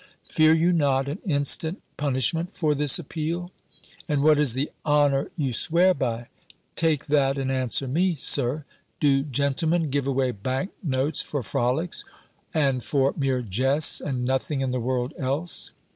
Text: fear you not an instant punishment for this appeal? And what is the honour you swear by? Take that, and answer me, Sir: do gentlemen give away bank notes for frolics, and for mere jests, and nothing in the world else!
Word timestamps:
fear 0.25 0.51
you 0.51 0.73
not 0.73 1.07
an 1.07 1.19
instant 1.27 1.79
punishment 1.95 2.57
for 2.57 2.73
this 2.73 2.97
appeal? 2.97 3.51
And 4.09 4.23
what 4.23 4.39
is 4.39 4.55
the 4.55 4.71
honour 4.83 5.29
you 5.35 5.53
swear 5.53 5.93
by? 5.93 6.27
Take 6.75 7.05
that, 7.05 7.37
and 7.37 7.51
answer 7.51 7.87
me, 7.87 8.15
Sir: 8.15 8.65
do 8.99 9.21
gentlemen 9.21 9.91
give 9.91 10.07
away 10.07 10.31
bank 10.31 10.71
notes 10.81 11.21
for 11.21 11.43
frolics, 11.43 12.03
and 12.51 12.83
for 12.83 13.13
mere 13.15 13.43
jests, 13.43 14.01
and 14.01 14.25
nothing 14.25 14.61
in 14.61 14.71
the 14.71 14.79
world 14.79 15.13
else! 15.19 15.69